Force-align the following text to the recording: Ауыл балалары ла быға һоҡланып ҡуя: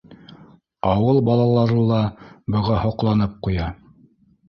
Ауыл 0.91 1.19
балалары 1.27 1.79
ла 1.93 2.01
быға 2.57 2.83
һоҡланып 2.89 3.41
ҡуя: 3.49 3.73